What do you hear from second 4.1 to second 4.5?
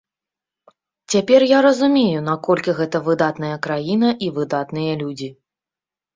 і